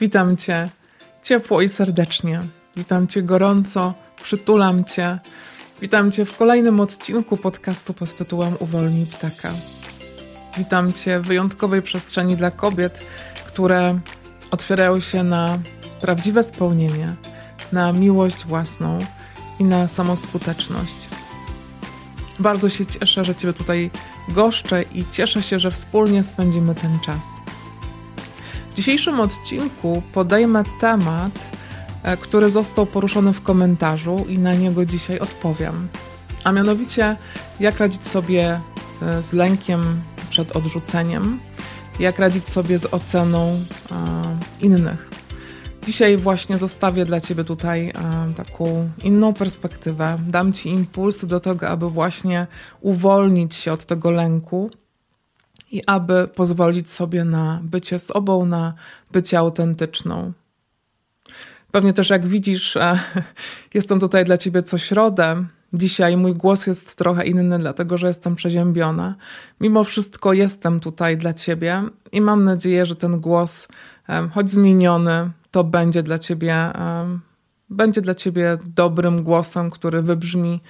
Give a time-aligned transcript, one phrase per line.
[0.00, 0.68] Witam Cię
[1.22, 2.40] ciepło i serdecznie.
[2.76, 5.18] Witam Cię gorąco, przytulam Cię.
[5.80, 9.52] Witam Cię w kolejnym odcinku podcastu pod tytułem Uwolnij ptaka.
[10.58, 13.04] Witam Cię w wyjątkowej przestrzeni dla kobiet,
[13.46, 13.98] które
[14.50, 15.58] otwierają się na
[16.00, 17.14] prawdziwe spełnienie,
[17.72, 18.98] na miłość własną
[19.60, 21.08] i na samoskuteczność.
[22.38, 23.90] Bardzo się cieszę, że Cię tutaj
[24.28, 27.24] goszczę i cieszę się, że wspólnie spędzimy ten czas.
[28.76, 31.32] W dzisiejszym odcinku podejmę temat,
[32.02, 35.88] e, który został poruszony w komentarzu i na niego dzisiaj odpowiem.
[36.44, 37.16] A mianowicie,
[37.60, 38.60] jak radzić sobie
[39.02, 40.00] e, z lękiem
[40.30, 41.38] przed odrzuceniem,
[42.00, 45.10] jak radzić sobie z oceną e, innych.
[45.86, 47.92] Dzisiaj właśnie zostawię dla Ciebie tutaj
[48.36, 50.18] taką inną perspektywę.
[50.26, 52.46] Dam Ci impuls do tego, aby właśnie
[52.80, 54.70] uwolnić się od tego lęku
[55.70, 58.74] i aby pozwolić sobie na bycie sobą, na
[59.12, 60.32] bycie autentyczną.
[61.70, 62.98] Pewnie też, jak widzisz, e,
[63.74, 65.44] jestem tutaj dla ciebie co środę.
[65.72, 69.14] Dzisiaj mój głos jest trochę inny, dlatego że jestem przeziębiona.
[69.60, 73.68] Mimo wszystko jestem tutaj dla ciebie i mam nadzieję, że ten głos,
[74.08, 77.18] e, choć zmieniony, to będzie dla ciebie, e,
[77.70, 80.60] będzie dla ciebie dobrym głosem, który wybrzmi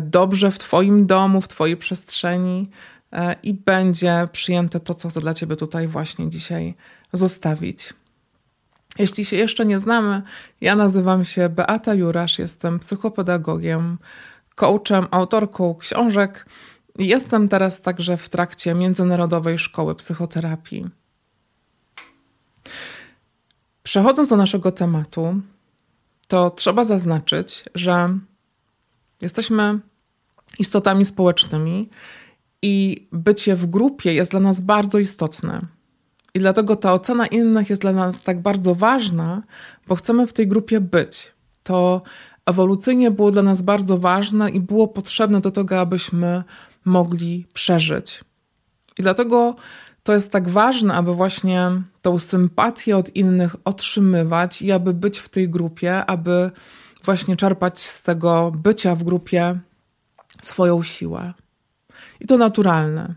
[0.00, 2.99] dobrze w Twoim domu, w Twojej przestrzeni, E,
[3.42, 6.74] i będzie przyjęte to, co chcę dla Ciebie tutaj właśnie dzisiaj
[7.12, 7.94] zostawić.
[8.98, 10.22] Jeśli się jeszcze nie znamy,
[10.60, 13.98] ja nazywam się Beata Jurasz, jestem psychopedagogiem,
[14.54, 16.46] coachem, autorką książek
[16.98, 20.86] jestem teraz także w trakcie Międzynarodowej Szkoły Psychoterapii.
[23.82, 25.40] Przechodząc do naszego tematu,
[26.28, 28.18] to trzeba zaznaczyć, że
[29.20, 29.78] jesteśmy
[30.58, 31.88] istotami społecznymi
[32.62, 35.60] i bycie w grupie jest dla nas bardzo istotne.
[36.34, 39.42] I dlatego ta ocena innych jest dla nas tak bardzo ważna,
[39.86, 41.32] bo chcemy w tej grupie być.
[41.62, 42.02] To
[42.46, 46.42] ewolucyjnie było dla nas bardzo ważne i było potrzebne do tego, abyśmy
[46.84, 48.24] mogli przeżyć.
[48.98, 49.56] I dlatego
[50.02, 51.70] to jest tak ważne, aby właśnie
[52.02, 56.50] tą sympatię od innych otrzymywać i aby być w tej grupie, aby
[57.04, 59.58] właśnie czerpać z tego bycia w grupie
[60.42, 61.34] swoją siłę.
[62.20, 63.14] I to naturalne.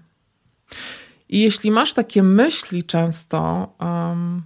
[1.29, 4.43] I jeśli masz takie myśli często, um,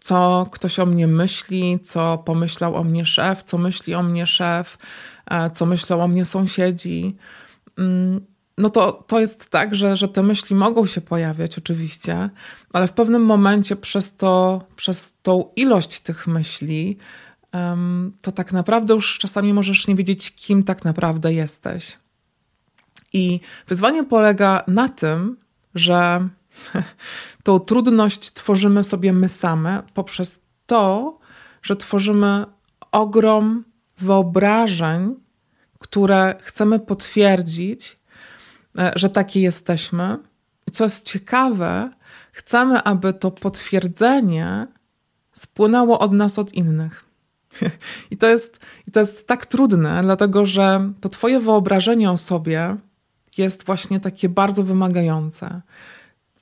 [0.00, 4.78] co ktoś o mnie myśli, co pomyślał o mnie szef, co myśli o mnie szef,
[5.30, 7.16] e, co myślą o mnie sąsiedzi,
[7.78, 8.20] mm,
[8.58, 12.30] no to, to jest tak, że, że te myśli mogą się pojawiać oczywiście,
[12.72, 16.96] ale w pewnym momencie przez, to, przez tą ilość tych myśli,
[18.20, 21.98] to tak naprawdę już czasami możesz nie wiedzieć, kim tak naprawdę jesteś.
[23.14, 25.36] I wyzwanie polega na tym,
[25.74, 26.28] że
[27.44, 31.18] tą trudność tworzymy sobie my same poprzez to,
[31.62, 32.44] że tworzymy
[32.92, 33.64] ogrom
[33.98, 35.14] wyobrażeń,
[35.78, 37.98] które chcemy potwierdzić,
[38.78, 40.18] e, że takie jesteśmy.
[40.66, 41.90] I co jest ciekawe,
[42.32, 44.66] chcemy, aby to potwierdzenie
[45.32, 47.04] spłynęło od nas, od innych.
[48.10, 52.76] I to jest, i to jest tak trudne, dlatego że to Twoje wyobrażenie o sobie
[53.38, 55.60] jest właśnie takie bardzo wymagające.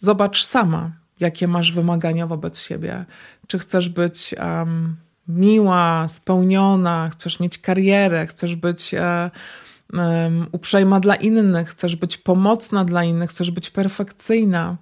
[0.00, 3.04] Zobacz sama, jakie masz wymagania wobec siebie.
[3.46, 4.96] Czy chcesz być um,
[5.28, 13.04] miła, spełniona, chcesz mieć karierę, chcesz być um, uprzejma dla innych, chcesz być pomocna dla
[13.04, 14.76] innych, chcesz być perfekcyjna.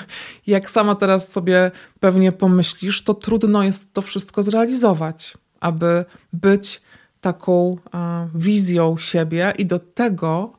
[0.47, 6.81] Jak sama teraz sobie pewnie pomyślisz, to trudno jest to wszystko zrealizować, aby być
[7.25, 7.77] taką
[8.35, 10.53] wizją siebie i do tego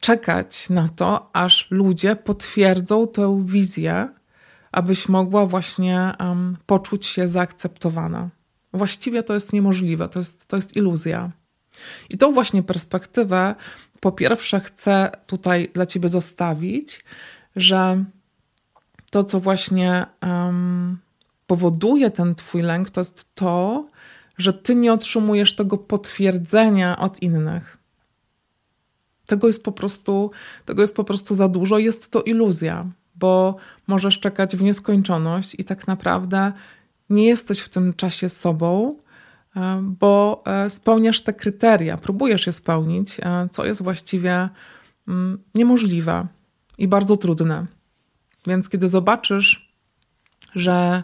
[0.00, 4.08] czekać na to, aż ludzie potwierdzą tę wizję,
[4.72, 6.12] abyś mogła właśnie
[6.66, 8.28] poczuć się zaakceptowana.
[8.72, 11.30] Właściwie to jest niemożliwe, to jest, to jest iluzja.
[12.10, 13.54] I tą właśnie perspektywę
[14.00, 17.04] po pierwsze chcę tutaj dla Ciebie zostawić,
[17.56, 18.04] że
[19.10, 20.98] to, co właśnie um,
[21.46, 23.86] powoduje ten Twój lęk, to jest to,
[24.38, 27.78] że ty nie otrzymujesz tego potwierdzenia od innych.
[29.26, 30.30] Tego jest po prostu,
[30.64, 33.56] tego jest po prostu za dużo, jest to iluzja, bo
[33.86, 36.52] możesz czekać w nieskończoność i tak naprawdę
[37.10, 38.96] nie jesteś w tym czasie sobą,
[39.56, 44.48] e, bo e, spełniasz te kryteria, próbujesz je spełnić, e, co jest właściwie
[45.08, 46.26] mm, niemożliwe
[46.78, 47.66] i bardzo trudne.
[48.46, 49.72] Więc kiedy zobaczysz,
[50.54, 51.02] że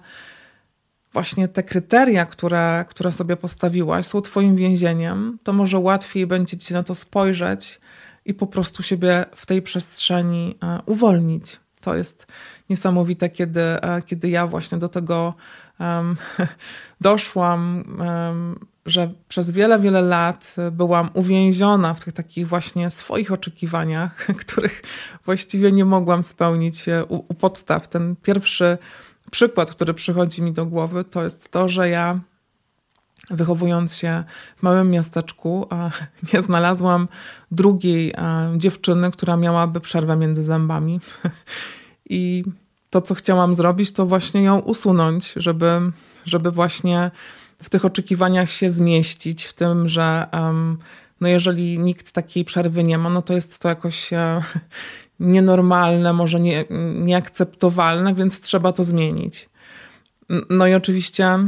[1.13, 6.75] właśnie te kryteria, które, które sobie postawiłaś, są Twoim więzieniem, to może łatwiej będzie Ci
[6.75, 7.81] na to spojrzeć
[8.25, 11.61] i po prostu siebie w tej przestrzeni e, uwolnić.
[11.81, 12.27] to jest
[12.71, 15.35] niesamowite, kiedy, e, kiedy ja właśnie do tego
[15.81, 16.17] um,
[17.01, 24.27] doszłam, um, że przez wiele, wiele lat byłam uwięziona w tych takich właśnie swoich oczekiwaniach,
[24.41, 24.83] których
[25.25, 27.89] właściwie nie mogłam spełnić u, u podstaw.
[27.89, 28.79] Ten pierwszy
[29.31, 32.21] przykład, który przychodzi mi do głowy, to jest to, że ja
[33.31, 34.25] wychowując się
[34.57, 35.69] w małym miasteczku,
[36.33, 37.09] nie znalazłam
[37.51, 38.15] drugiej
[38.57, 41.01] dziewczyny, która miałaby przerwę między zębami.
[42.11, 42.45] I
[42.91, 45.81] to, co chciałam zrobić, to właśnie ją usunąć, żeby,
[46.25, 47.11] żeby właśnie
[47.63, 50.27] w tych oczekiwaniach się zmieścić, w tym, że
[51.21, 54.43] no jeżeli nikt takiej przerwy nie ma, no to jest to jakoś e,
[55.21, 59.49] nienormalne, może nie, nieakceptowalne, więc trzeba to zmienić.
[60.51, 61.39] No i oczywiście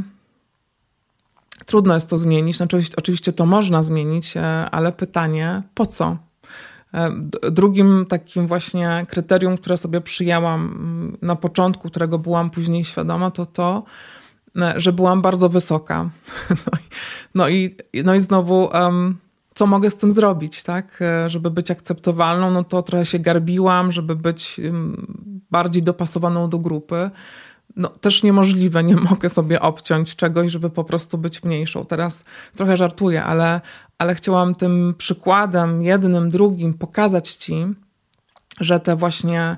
[1.66, 2.56] trudno jest to zmienić.
[2.56, 6.16] Znaczy, oczywiście to można zmienić, e, ale pytanie, po co?
[6.94, 7.10] E,
[7.50, 13.46] drugim takim właśnie kryterium, które sobie przyjęłam mm, na początku, którego byłam później świadoma, to
[13.46, 13.82] to,
[14.56, 16.10] e, że byłam bardzo wysoka.
[17.34, 19.16] No i, no i, no i znowu, um,
[19.54, 21.00] co mogę z tym zrobić, tak?
[21.26, 24.60] Żeby być akceptowalną, no to trochę się garbiłam, żeby być
[25.50, 27.10] bardziej dopasowaną do grupy
[27.76, 31.84] no, też niemożliwe, nie mogę sobie obciąć czegoś, żeby po prostu być mniejszą.
[31.84, 32.24] Teraz
[32.56, 33.60] trochę żartuję, ale,
[33.98, 37.66] ale chciałam tym przykładem, jednym, drugim, pokazać ci,
[38.60, 39.56] że te właśnie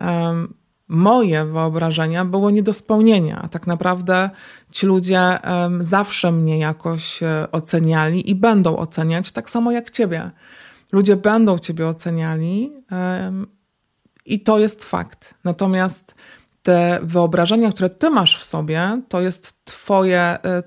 [0.00, 0.54] um,
[0.88, 3.48] moje wyobrażenia były nie do spełnienia.
[3.50, 4.30] Tak naprawdę
[4.70, 5.38] ci ludzie
[5.80, 10.30] zawsze mnie jakoś e, oceniali i będą oceniać, tak samo jak ciebie.
[10.92, 12.72] Ludzie będą ciebie oceniali
[14.26, 15.34] i to jest fakt.
[15.44, 16.14] Natomiast
[16.62, 20.62] te wyobrażenia, które ty masz w sobie, to jest twoje, e,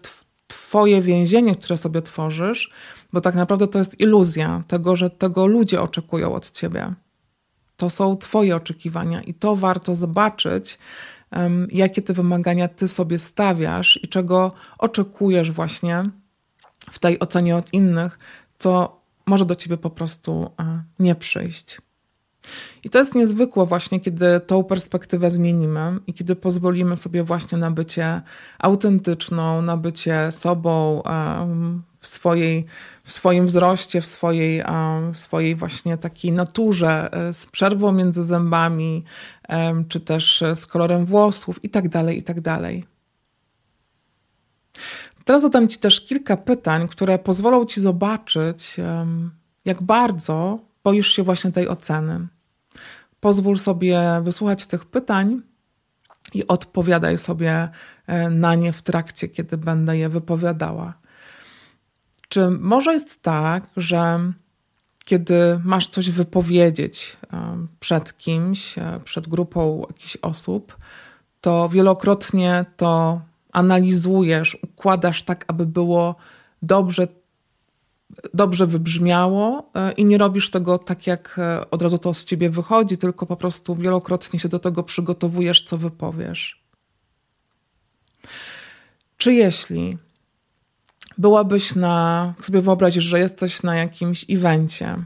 [0.48, 2.72] twoje więzienie, które sobie tworzysz,
[3.14, 6.94] bo tak naprawdę to jest iluzja tego, że tego ludzie oczekują od ciebie.
[7.78, 10.78] To są twoje oczekiwania i to warto zobaczyć,
[11.72, 16.10] jakie te wymagania ty sobie stawiasz i czego oczekujesz właśnie
[16.92, 18.20] w tej ocenie od innych,
[18.58, 21.78] co może do ciebie po prostu e, nie przyjść.
[22.84, 27.72] I to jest niezwykłe właśnie, kiedy tą perspektywę zmienimy i kiedy pozwolimy sobie właśnie na
[27.72, 28.22] bycie
[28.60, 31.02] autentyczną, na bycie sobą
[32.00, 32.66] w swojej,
[33.08, 34.64] w swoim wzroście, w swojej,
[35.14, 39.04] w swojej właśnie takiej naturze, e, z przerwą między zębami,
[39.90, 42.86] czy też z kolorem włosów i tak dalej, i tak dalej.
[45.26, 48.78] Teraz zadam Ci też kilka pytań, które pozwolą Ci zobaczyć,
[49.66, 52.28] jak bardzo boisz się właśnie tej oceny.
[53.20, 55.42] Pozwól sobie wysłuchać tych pytań
[56.34, 57.70] i odpowiadaj sobie
[58.08, 60.94] e, na nie w trakcie, kiedy będę je wypowiadała.
[62.30, 64.32] Czy może jest tak, że
[65.06, 67.18] kiedy masz coś wypowiedzieć
[67.80, 70.78] przed kimś, e, przed grupą jakichś osób,
[71.42, 73.22] to wielokrotnie to
[73.52, 76.16] analizujesz, układasz tak, aby było
[76.62, 77.08] dobrze
[78.34, 82.50] dobrze wybrzmiało e, i nie robisz tego tak, jak e, od razu to z ciebie
[82.50, 86.64] wychodzi, tylko po prostu wielokrotnie się do tego przygotowujesz, co wypowiesz.
[89.18, 89.98] Czy jeśli
[91.18, 95.06] byłabyś na, sobie wyobrazisz, że jesteś na jakimś evencie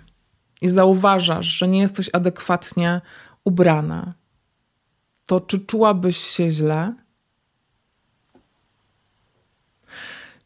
[0.61, 3.01] i zauważasz, że nie jesteś adekwatnie
[3.43, 4.13] ubrana,
[5.25, 6.93] to czy czułabyś się źle?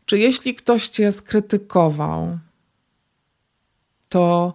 [0.05, 2.39] Czy jeśli ktoś cię skrytykował,
[4.09, 4.53] to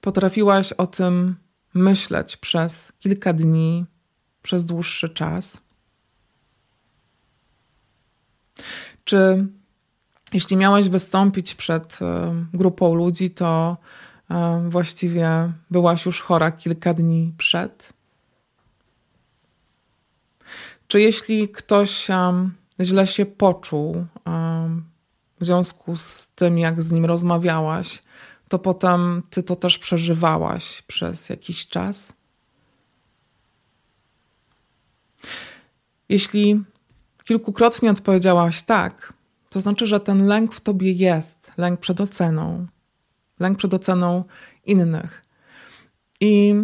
[0.00, 1.36] potrafiłaś o tym
[1.74, 3.86] myśleć przez kilka dni,
[4.42, 5.60] przez dłuższy czas?
[9.04, 9.46] Czy
[10.32, 13.76] jeśli miałaś wystąpić przed e, grupą ludzi, to
[14.30, 17.92] e, właściwie byłaś już chora kilka dni przed?
[20.88, 22.08] Czy jeśli ktoś
[22.80, 24.06] źle się poczuł
[25.40, 28.02] w związku z tym, jak z nim rozmawiałaś,
[28.48, 32.12] to potem ty to też przeżywałaś przez jakiś czas.
[36.08, 36.64] Jeśli
[37.24, 39.12] kilkukrotnie odpowiedziałaś tak,
[39.50, 42.66] to znaczy, że ten lęk w tobie jest lęk przed oceną,
[43.40, 44.24] lęk przed oceną
[44.64, 45.24] innych.
[46.20, 46.54] I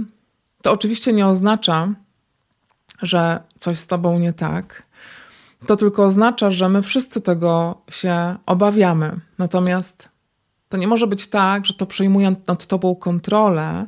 [0.63, 1.95] to oczywiście nie oznacza,
[3.03, 4.83] że coś z tobą nie tak.
[5.67, 9.21] To tylko oznacza, że my wszyscy tego się obawiamy.
[9.39, 10.09] Natomiast
[10.69, 13.87] to nie może być tak, że to przejmuje nad tobą kontrolę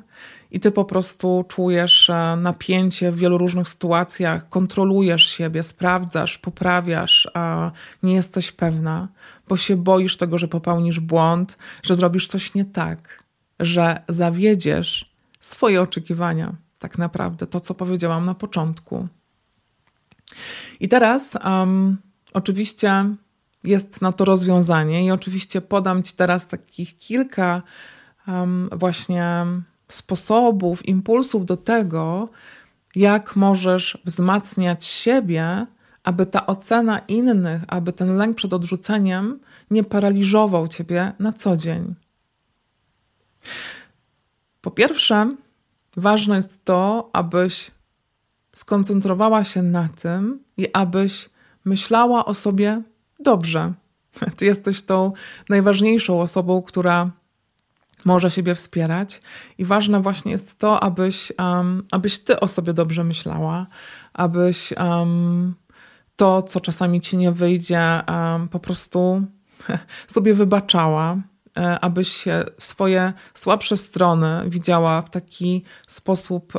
[0.50, 7.28] i ty po prostu czujesz e, napięcie w wielu różnych sytuacjach, kontrolujesz siebie, sprawdzasz, poprawiasz,
[7.34, 7.70] a
[8.02, 9.08] nie jesteś pewna,
[9.48, 13.24] bo się boisz tego, że popełnisz błąd, że zrobisz coś nie tak,
[13.60, 15.10] że zawiedziesz
[15.40, 19.08] swoje oczekiwania, tak naprawdę, to co powiedziałam na początku.
[20.80, 21.96] I teraz um,
[22.32, 23.14] oczywiście
[23.64, 27.62] jest na to rozwiązanie, i oczywiście podam Ci teraz takich kilka
[28.28, 29.46] um, właśnie
[29.88, 32.28] sposobów, impulsów do tego,
[32.96, 35.66] jak możesz wzmacniać siebie,
[36.04, 39.40] aby ta ocena innych, aby ten lęk przed odrzuceniem
[39.70, 41.94] nie paraliżował ciebie na co dzień.
[44.60, 45.36] Po pierwsze,
[45.96, 47.70] ważne jest to, abyś
[48.52, 51.30] skoncentrowała się na tym i abyś
[51.64, 52.82] myślała o sobie
[53.20, 53.72] dobrze.
[54.36, 55.12] Ty jesteś tą
[55.48, 57.10] najważniejszą osobą, która
[58.06, 59.20] może siebie wspierać.
[59.58, 63.66] I ważne właśnie jest to, abyś, um, abyś ty o sobie dobrze myślała,
[64.12, 65.54] abyś um,
[66.16, 69.22] to, co czasami ci nie wyjdzie, um, po prostu
[70.06, 71.16] sobie wybaczała,
[71.58, 72.24] e, abyś
[72.58, 76.52] swoje słabsze strony widziała w taki sposób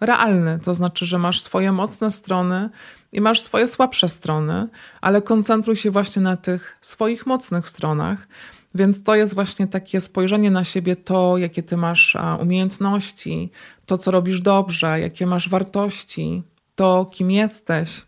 [0.00, 0.58] realny.
[0.58, 2.70] To znaczy, że masz swoje mocne strony
[3.12, 4.68] i masz swoje słabsze strony,
[5.00, 8.28] ale koncentruj się właśnie na tych swoich mocnych stronach.
[8.74, 13.50] Więc to jest właśnie takie spojrzenie na siebie, to jakie ty masz umiejętności,
[13.86, 16.42] to co robisz dobrze, jakie masz wartości,
[16.74, 18.02] to kim jesteś,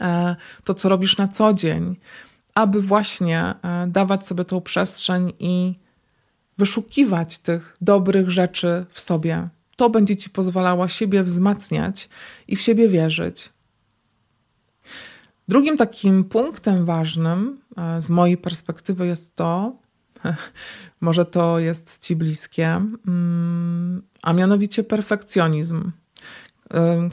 [0.00, 1.96] e, to co robisz na co dzień
[2.58, 5.74] aby właśnie e, dawać sobie tą przestrzeń i
[6.58, 9.48] wyszukiwać tych dobrych rzeczy w sobie.
[9.76, 12.08] To będzie ci pozwalało siebie wzmacniać
[12.48, 13.50] i w siebie wierzyć.
[15.48, 19.76] Drugim takim punktem ważnym e, z mojej perspektywy jest to,
[21.00, 22.66] może to jest ci bliskie,
[23.06, 25.92] mm, a mianowicie perfekcjonizm,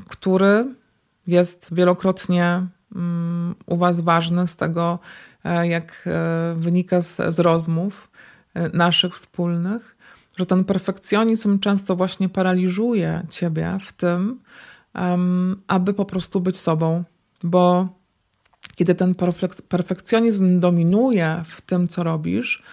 [0.09, 0.75] który
[1.27, 4.99] jest wielokrotnie mm, u Was ważny z tego,
[5.45, 8.11] E, jak e, wynika z, z rozmów
[8.73, 9.97] naszych wspólnych,
[10.37, 14.39] że ten perfekcjonizm często właśnie paraliżuje ciebie w tym,
[15.67, 17.03] aby po prostu być sobą,
[17.43, 17.87] bo
[18.75, 19.15] kiedy ten
[19.67, 22.63] perfekcjonizm dominuje w tym, co robisz,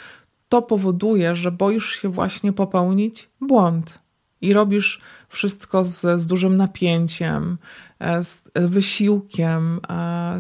[0.48, 3.98] to powoduje, że boisz się właśnie popełnić błąd
[4.40, 7.58] i robisz wszystko z, z dużym napięciem,
[8.22, 9.80] z wysiłkiem,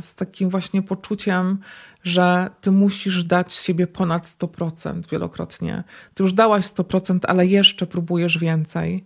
[0.00, 1.58] z takim właśnie poczuciem,
[2.04, 5.84] że ty musisz dać siebie ponad 100% wielokrotnie.
[6.14, 9.04] Ty już dałaś 100%, ale jeszcze próbujesz więcej.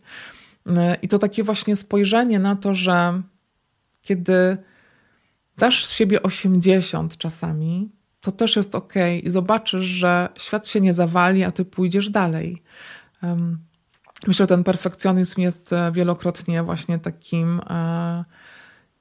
[0.66, 3.22] E, I to takie właśnie spojrzenie na to, że
[4.02, 4.56] kiedy
[5.56, 10.92] dasz z siebie 80 czasami, to też jest ok i zobaczysz, że świat się nie
[10.92, 12.62] zawali, a ty pójdziesz dalej.
[14.26, 18.24] Myślę, że ten perfekcjonizm jest e, wielokrotnie właśnie takim e,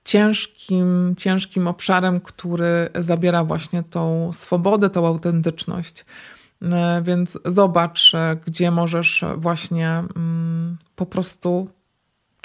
[0.04, 6.06] ciężkim, ciężkim obszarem, który zabiera właśnie tą swobodę, tą autentyczność.
[6.62, 8.12] E, więc zobacz,
[8.46, 11.70] gdzie możesz właśnie mm, po prostu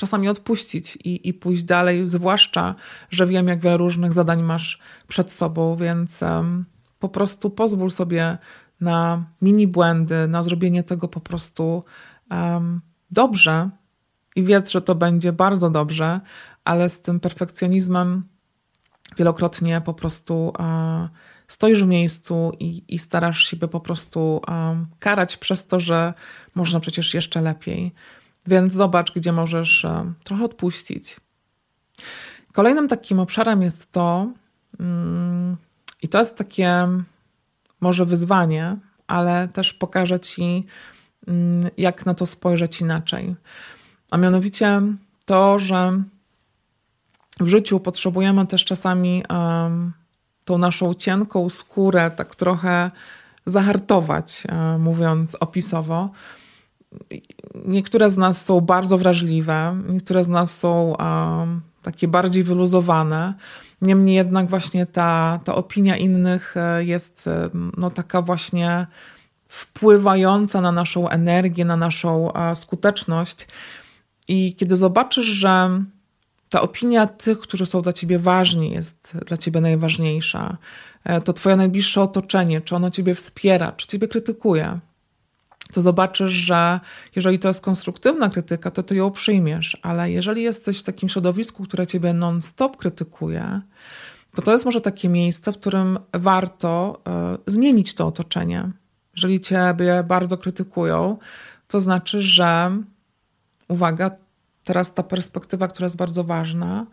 [0.01, 2.75] czasami odpuścić i, i pójść dalej, zwłaszcza,
[3.11, 4.79] że wiem, jak wiele różnych zadań masz
[5.09, 6.65] przed sobą, więc um,
[6.99, 8.39] po prostu pozwól sobie
[8.81, 11.85] na mini błędy, na zrobienie tego po prostu
[12.31, 12.81] um,
[13.11, 13.71] dobrze
[14.37, 16.21] i wiedz, że to będzie bardzo dobrze,
[16.65, 18.25] ale z tym perfekcjonizmem
[19.19, 21.09] wielokrotnie po prostu e,
[21.49, 24.41] stoisz w miejscu i, i starasz się po prostu
[24.99, 26.15] karać przez to, że
[26.55, 27.93] można przecież jeszcze lepiej.
[28.51, 31.17] Więc zobacz, gdzie możesz e, trochę odpuścić.
[32.53, 34.33] Kolejnym takim obszarem jest to,
[34.81, 35.57] mm,
[36.03, 36.89] i to jest takie
[37.81, 38.77] może wyzwanie,
[39.07, 40.67] ale też pokażę Ci,
[41.27, 43.37] mm, jak na to spojrzeć inaczej.
[44.11, 44.83] A mianowicie
[45.25, 46.03] to, że
[47.41, 49.93] w życiu potrzebujemy też czasami um,
[50.45, 52.91] tą naszą cienką skórę tak trochę
[53.47, 56.11] zahartować, um, mówiąc opisowo.
[57.65, 63.35] Niektóre z nas są bardzo wrażliwe, niektóre z nas są um, takie bardziej wyluzowane.
[63.83, 67.29] Niemniej jednak właśnie ta, ta opinia innych e, jest
[67.77, 68.87] no, taka właśnie
[69.49, 73.47] wpływająca na naszą energię, na naszą skuteczność.
[74.29, 75.85] I kiedy zobaczysz, że
[76.49, 80.57] ta opinia tych, którzy są dla ciebie ważni, jest dla ciebie najważniejsza.
[81.05, 84.79] E, to twoje najbliższe otoczenie, czy ono ciebie wspiera, czy ciebie krytykuje,
[85.73, 86.81] to zobaczysz, że
[87.17, 91.63] jeżeli to jest konstruktywna krytyka, to ty ją przyjmiesz, ale jeżeli jesteś w takim środowisku,
[91.63, 93.61] które ciebie non-stop krytykuje,
[94.35, 97.03] to to jest może takie miejsce, w którym warto
[97.47, 98.71] y, zmienić to otoczenie.
[99.17, 101.17] Jeżeli ciebie bardzo krytykują,
[101.69, 102.83] to znaczy, że
[103.69, 104.11] uwaga,
[104.65, 106.87] teraz ta perspektywa, która jest bardzo ważna,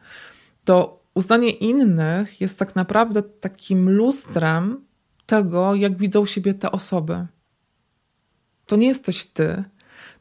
[0.65, 4.85] to uznanie innych jest tak naprawdę takim lustrem
[5.25, 7.27] tego, jak widzą siebie te osoby.
[8.67, 9.63] To nie jesteś ty,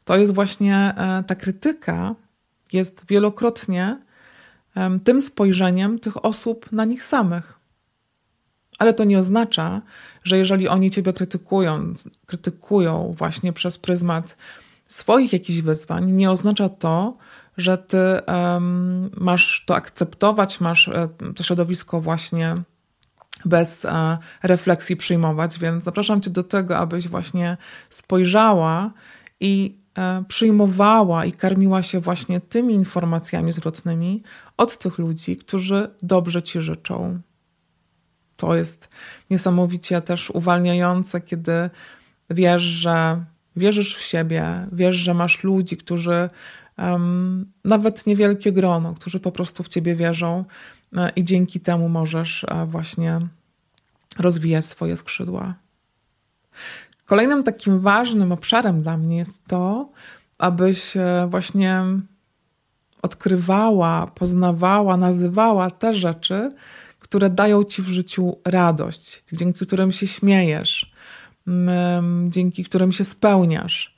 [0.05, 2.15] to jest właśnie e, ta krytyka,
[2.73, 3.97] jest wielokrotnie
[5.03, 7.59] tym spojrzeniem tych osób na nich samych.
[8.79, 9.81] Ale to nie oznacza,
[10.23, 11.93] że jeżeli oni ciebie krytykują,
[12.25, 14.37] krytykują właśnie przez pryzmat
[14.87, 17.17] swoich jakichś wyzwań, nie oznacza to,
[17.57, 22.55] że ty um, masz to akceptować, masz e, to środowisko właśnie
[23.47, 27.57] bez e, refleksji przyjmować, więc zapraszam cię do tego, abyś właśnie
[27.89, 28.91] spojrzała
[29.39, 34.23] i e, przyjmowała i karmiła się właśnie tymi informacjami zwrotnymi
[34.57, 37.19] od tych ludzi, którzy dobrze ci życzą.
[38.37, 38.89] To jest
[39.29, 41.69] niesamowicie też uwalniające, kiedy
[42.29, 43.25] wiesz, że
[43.55, 46.29] wierzysz w siebie, wiesz, że masz ludzi, którzy
[46.77, 50.45] um, nawet niewielkie grono, którzy po prostu w ciebie wierzą
[50.97, 53.27] e, i dzięki temu możesz właśnie
[54.19, 55.55] rozwijać swoje skrzydła.
[57.05, 59.89] Kolejnym takim ważnym obszarem dla mnie jest to,
[60.37, 60.93] abyś
[61.27, 61.83] właśnie
[63.01, 66.51] odkrywała, poznawała, nazywała te rzeczy,
[66.99, 70.91] które dają ci w życiu radość, dzięki którym się śmiejesz,
[72.29, 73.97] dzięki którym się spełniasz.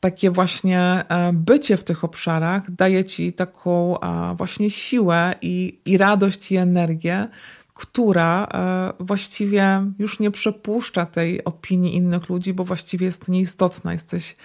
[0.00, 3.96] Takie właśnie e, bycie w tych obszarach daje ci taką
[4.36, 7.28] właśnie siłę i, i radość i energię,
[7.76, 13.92] która e, właściwie już nie przepuszcza tej opinii innych ludzi, bo właściwie jest nieistotna.
[13.92, 14.36] Jesteś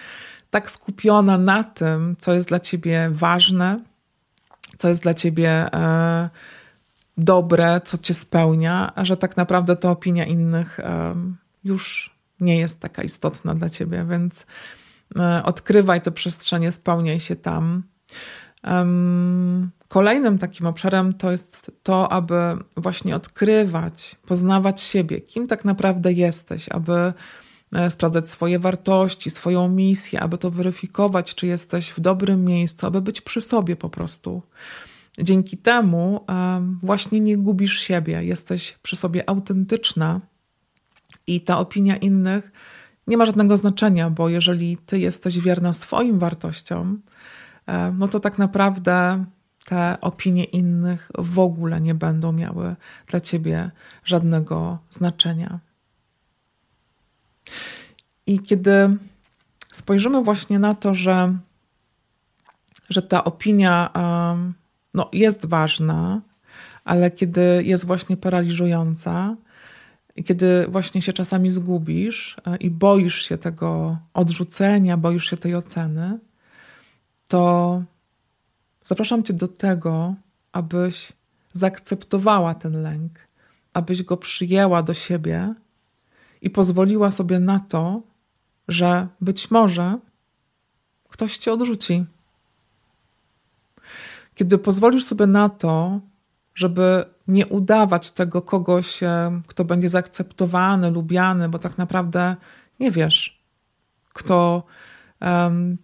[0.50, 3.80] tak skupiona na tym, co jest dla ciebie ważne,
[4.78, 6.30] co jest dla ciebie e,
[7.16, 10.80] dobre, co cię spełnia, że tak naprawdę ta opinia innych
[11.64, 14.46] już nie jest taka istotna dla ciebie, więc
[15.18, 17.82] e, odkrywaj te przestrzenie, spełniaj się tam.
[19.92, 22.34] Kolejnym takim obszarem to jest to, aby
[22.76, 27.12] właśnie odkrywać, poznawać siebie, kim tak naprawdę jesteś, aby
[27.72, 33.00] e, sprawdzać swoje wartości, swoją misję, aby to weryfikować, czy jesteś w dobrym miejscu, aby
[33.00, 34.42] być przy sobie po prostu.
[35.18, 36.26] Dzięki temu
[36.82, 40.20] właśnie nie gubisz siebie, jesteś przy sobie autentyczna
[41.26, 42.52] i ta opinia innych
[43.06, 47.02] nie ma żadnego znaczenia, bo jeżeli ty jesteś wierna swoim wartościom,
[47.98, 49.24] no to tak naprawdę
[49.64, 53.70] te opinie innych w ogóle nie będą miały dla ciebie
[54.04, 55.58] żadnego znaczenia.
[58.26, 58.96] I kiedy
[59.70, 61.38] spojrzymy właśnie na to, że,
[62.88, 63.90] że ta opinia
[64.94, 66.20] no, jest ważna,
[66.84, 69.36] ale kiedy jest właśnie paraliżująca,
[70.24, 76.18] kiedy właśnie się czasami zgubisz e, i boisz się tego odrzucenia, boisz się tej oceny,
[77.28, 77.82] to
[78.84, 80.14] zapraszam Cię do tego,
[80.52, 81.12] abyś
[81.52, 83.12] zaakceptowała ten lęk,
[83.72, 85.54] abyś go przyjęła do siebie
[86.42, 88.02] i pozwoliła sobie na to,
[88.68, 89.98] że być może
[91.08, 92.04] ktoś Cię odrzuci.
[94.34, 96.00] Kiedy pozwolisz sobie na to,
[96.54, 102.36] żeby nie udawać tego kogoś, e, kto będzie zaakceptowany, lubiany, bo tak naprawdę
[102.80, 103.42] nie wiesz,
[104.12, 104.62] kto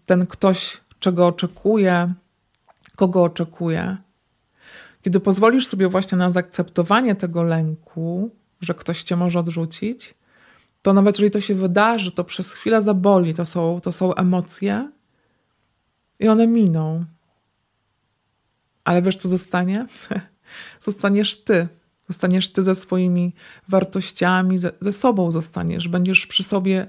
[0.05, 2.15] ten ktoś, czego oczekuje,
[2.99, 3.97] kogo oczekuje.
[5.03, 8.31] Kiedy pozwolisz sobie właśnie na zaakceptowanie tego lęku,
[8.61, 10.15] że ktoś cię może odrzucić,
[10.83, 14.91] to nawet jeżeli to się wydarzy, to przez chwilę zaboli, to są, to są emocje
[16.19, 17.05] i one miną.
[18.85, 19.87] Ale wiesz, co zostanie?
[20.89, 21.69] zostaniesz ty.
[22.09, 23.35] Zostaniesz ty ze swoimi
[23.69, 25.89] wartościami, ze, ze sobą zostaniesz.
[25.89, 26.87] Będziesz przy sobie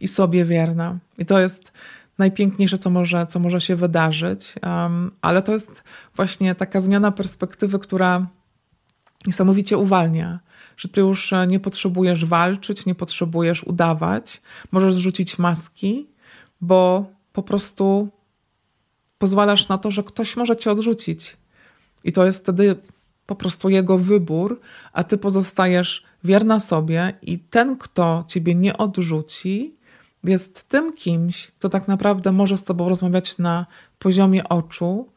[0.00, 0.98] i sobie wierna.
[1.18, 1.72] I to jest
[2.18, 4.54] najpiękniejsze, co może, co może się wydarzyć.
[4.62, 5.82] Um, ale to jest
[6.16, 8.26] właśnie taka zmiana perspektywy, która
[9.26, 10.40] niesamowicie uwalnia.
[10.76, 14.40] Że ty już nie potrzebujesz walczyć, nie potrzebujesz udawać.
[14.72, 16.08] Możesz zrzucić maski,
[16.60, 18.08] bo po prostu
[19.18, 21.36] pozwalasz na to, że ktoś może cię odrzucić.
[22.04, 22.76] I to jest wtedy
[23.26, 24.60] po prostu jego wybór,
[24.92, 29.76] a ty pozostajesz wierna sobie i ten, kto ciebie nie odrzuci,
[30.24, 33.66] jest tym kimś, kto tak naprawdę może z tobą rozmawiać na
[33.98, 35.08] poziomie oczu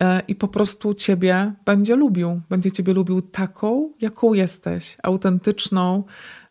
[0.00, 2.40] e, i po prostu ciebie będzie lubił.
[2.48, 6.04] Będzie ciebie lubił taką, jaką jesteś, autentyczną,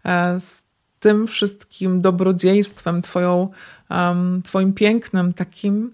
[0.05, 0.63] e, z
[0.99, 3.49] tym wszystkim dobrodziejstwem, twoją,
[4.43, 5.93] twoim pięknem, takim,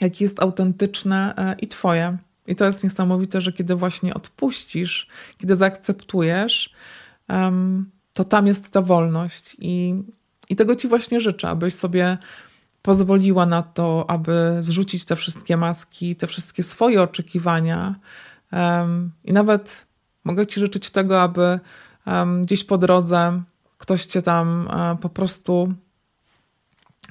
[0.00, 2.18] jaki jest autentyczne e, i twoje.
[2.46, 6.74] I to jest niesamowite, że kiedy właśnie odpuścisz, kiedy zaakceptujesz,
[8.12, 9.56] to tam jest ta wolność.
[9.58, 9.94] I,
[10.48, 12.18] I tego ci właśnie życzę, abyś sobie
[12.82, 17.94] pozwoliła na to, aby zrzucić te wszystkie maski, te wszystkie swoje oczekiwania.
[19.24, 19.86] I nawet
[20.24, 21.60] mogę ci życzyć tego, aby
[22.42, 23.42] gdzieś po drodze
[23.82, 25.74] ktoś cię tam e, po prostu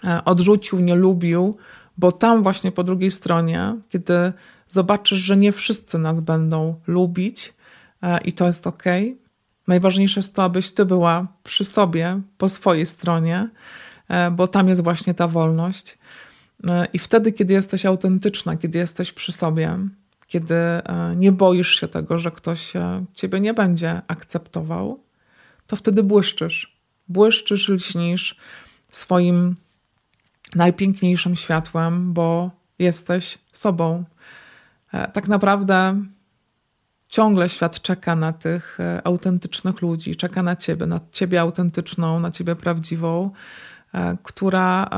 [0.03, 1.57] e, odrzucił, nie lubił,
[1.97, 4.33] bo tam właśnie po drugiej stronie, kiedy
[4.67, 7.53] zobaczysz, że nie wszyscy nas będą lubić
[8.01, 8.83] e, i to jest ok,
[9.71, 13.49] najważniejsze jest to, abyś ty była przy sobie, po swojej stronie,
[14.07, 15.97] e, bo tam jest właśnie ta wolność.
[16.93, 19.77] I wtedy, kiedy jesteś autentyczna, kiedy jesteś przy sobie,
[20.27, 20.55] kiedy
[21.15, 22.73] nie boisz się tego, że ktoś
[23.13, 24.99] ciebie nie będzie akceptował,
[25.67, 26.77] to wtedy błyszczysz.
[27.07, 28.35] Błyszczysz, lśnisz
[28.89, 29.55] swoim
[30.55, 34.03] najpiękniejszym światłem, bo jesteś sobą.
[34.93, 36.03] E, tak naprawdę
[37.11, 42.31] ciągle świat czeka na tych e, autentycznych ludzi, czeka na ciebie, na ciebie autentyczną, na
[42.31, 43.31] ciebie prawdziwą,
[43.93, 44.89] e, która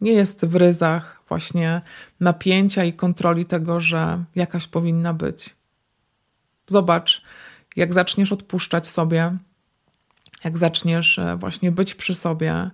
[0.00, 1.80] nie jest w ryzach właśnie
[2.20, 5.56] napięcia i kontroli tego, że jakaś powinna być.
[6.66, 7.22] Zobacz,
[7.76, 9.36] jak zaczniesz odpuszczać sobie,
[10.44, 12.70] jak zaczniesz właśnie być przy sobie,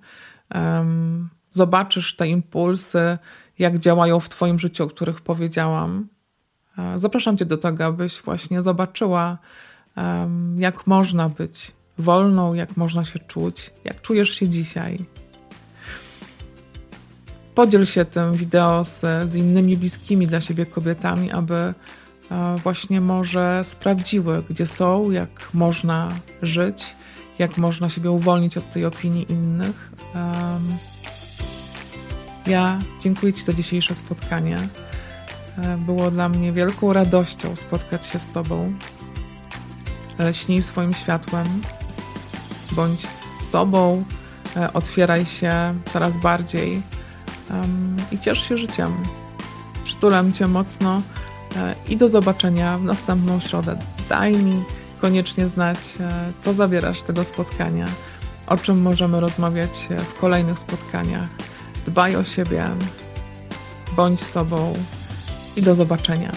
[1.51, 3.18] zobaczysz te impulsy,
[3.59, 6.09] jak działają w Twoim życiu, o których powiedziałam.
[6.97, 9.38] Zapraszam Cię do tego, abyś właśnie zobaczyła,
[10.59, 14.99] jak można być wolną, jak można się czuć, jak czujesz się dzisiaj.
[17.55, 21.75] Podziel się tym wideo z, z innymi bliskimi dla siebie kobietami, aby e,
[22.62, 26.09] właśnie może sprawdziły, gdzie są, jak można
[26.43, 26.97] żyć,
[27.38, 29.91] jak można siebie uwolnić od tej opinii innych.
[32.47, 34.59] Ja dziękuję Ci za dzisiejsze spotkanie.
[35.62, 38.73] E, było dla mnie wielką radością spotkać się z Tobą.
[40.33, 41.47] Śnij swoim światłem,
[42.73, 43.07] bądź
[43.42, 44.05] sobą,
[44.57, 46.83] e, otwieraj się coraz bardziej
[48.12, 48.94] i ciesz się życiem.
[49.85, 51.03] Przytulam Cię mocno
[51.57, 53.79] e, i do zobaczenia w następną środę.
[54.09, 54.62] Daj mi
[55.01, 55.79] koniecznie znać,
[56.40, 57.87] co zawierasz tego spotkania,
[58.47, 61.29] o czym możemy rozmawiać w kolejnych spotkaniach.
[61.87, 62.64] Dbaj o siebie,
[63.97, 64.75] bądź sobą
[65.59, 66.33] i do zobaczenia.